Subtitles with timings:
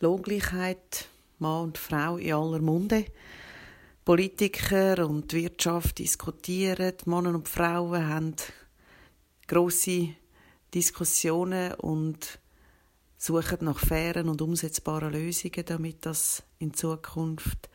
[0.00, 3.04] Lohngleichheit, Mann und Frau in aller Munde.
[4.04, 8.34] Politiker und die Wirtschaft diskutieren, Männer und Frauen haben
[9.46, 10.08] große
[10.72, 12.38] Diskussionen und
[13.18, 17.68] suchen nach fairen und umsetzbaren Lösungen, damit das in Zukunft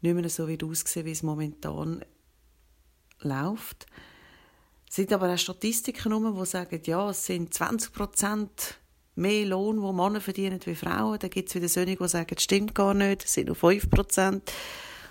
[0.00, 2.02] nicht mehr so wird aussehen, wie es momentan
[3.20, 3.86] läuft.
[4.88, 8.79] Es sind aber auch Statistiken die sagen, ja, es sind 20 Prozent
[9.20, 11.18] mehr Lohn, wo Männer verdienen wie Frauen.
[11.18, 13.90] Da gibt es wieder solche, die sagen, das stimmt gar nicht, es sind nur 5
[13.90, 14.52] Prozent.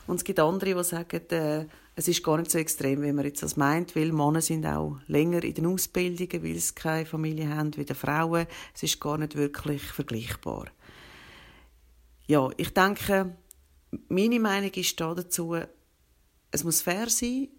[0.08, 3.26] Und es gibt andere, die sagen, äh, es ist gar nicht so extrem, wie man
[3.26, 7.50] jetzt das meint, weil Männer sind auch länger in den Ausbildungen, weil sie keine Familie
[7.50, 8.48] haben wie die Frauen.
[8.74, 10.68] Es ist gar nicht wirklich vergleichbar.
[12.26, 13.36] Ja, ich denke,
[14.08, 15.58] meine Meinung ist da dazu,
[16.52, 17.50] es muss fair sein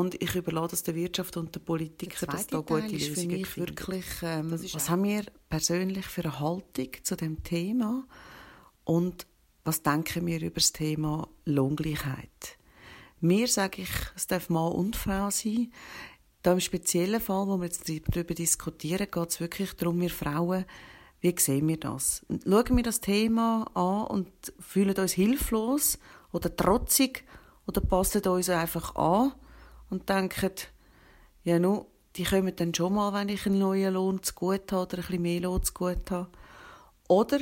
[0.00, 3.56] und ich überlasse es der Wirtschaft und der Politiker, dass da gute Teil Lösungen mich
[3.58, 8.06] wirklich, ähm, was haben wir persönlich für eine Haltung zu dem Thema
[8.84, 9.26] und
[9.62, 12.56] was denken wir über das Thema Lohngleichheit?
[13.20, 15.70] Mir sage ich, es darf Mann und Frau sein.
[16.42, 20.64] Da im speziellen Fall, wo wir jetzt darüber diskutieren, geht es wirklich darum, wir Frauen,
[21.20, 22.24] wie sehen wir das?
[22.46, 25.98] Schauen wir das Thema an und fühlen uns hilflos
[26.32, 27.26] oder trotzig
[27.66, 29.34] oder passen uns einfach an
[29.90, 30.52] und denken,
[31.44, 34.82] ja, nu, die kommen dann schon mal, wenn ich einen neuen Lohn zu gut habe
[34.82, 36.28] oder ein bisschen mehr Lohn zu gut habe.
[37.08, 37.40] Oder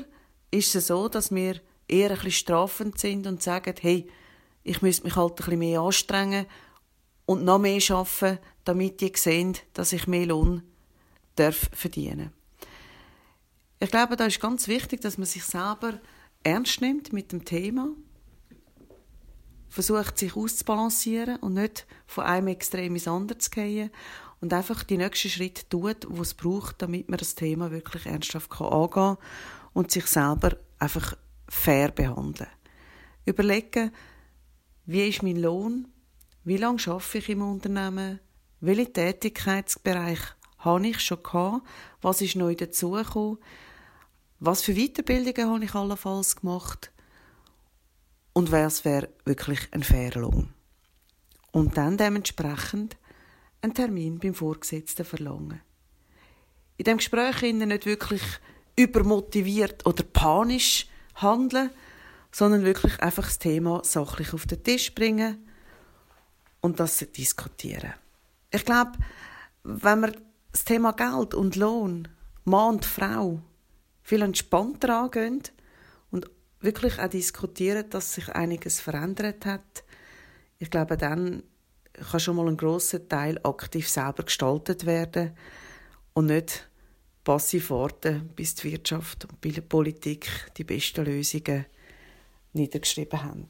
[0.51, 4.09] ist es so, dass wir eher ein bisschen strafend sind und sagen, hey,
[4.63, 6.47] ich müsste mich halt ein bisschen mehr anstrengen
[7.27, 10.63] und noch mehr arbeiten, damit die sehen, dass ich mehr Lohn
[11.37, 12.33] darf verdienen
[13.79, 16.01] Ich glaube, da ist ganz wichtig, dass man sich selber
[16.43, 17.89] ernst nimmt mit dem Thema,
[19.69, 23.91] versucht sich auszubalancieren und nicht von einem Extrem ins andere zu gehen
[24.41, 28.51] und einfach die nächsten Schritte tut, wo es braucht, damit man das Thema wirklich ernsthaft
[28.61, 29.17] angehen kann
[29.73, 31.17] und sich selber einfach
[31.49, 32.51] fair behandeln.
[33.25, 33.93] Überlegen,
[34.87, 35.89] wie ist mein Lohn?
[36.45, 38.21] Wie lange arbeite ich im Unternehmen?
[38.61, 40.21] Welche Tätigkeitsbereich
[40.59, 41.67] habe ich schon gehabt?
[42.01, 43.39] Was ist neu dazugekommen?
[44.41, 46.91] Was für Weiterbildungen habe ich allenfalls gemacht?
[48.39, 50.55] Und was wäre wirklich ein fairer Lohn?
[51.51, 52.97] Und dann dementsprechend
[53.63, 55.61] einen Termin beim Vorgesetzten verlangen.
[56.77, 58.23] In dem Gespräch nicht wirklich
[58.77, 61.71] übermotiviert oder panisch handeln,
[62.31, 65.45] sondern wirklich einfach das Thema sachlich auf den Tisch bringen
[66.61, 67.95] und das diskutieren.
[68.53, 68.93] Ich glaube,
[69.65, 70.13] wenn wir
[70.53, 72.07] das Thema Geld und Lohn,
[72.45, 73.41] Mann und Frau,
[74.05, 75.43] viel entspannter angehen
[76.61, 79.85] wirklich auch diskutieren, dass sich einiges verändert hat,
[80.59, 81.43] ich glaube, dann
[81.93, 85.37] kann schon mal ein großer Teil aktiv selber gestaltet werden
[86.15, 86.69] und nicht
[87.25, 91.67] passiv warten, bis die Wirtschaft und die Politik die besten Lösungen
[92.53, 93.47] niedergeschrieben haben.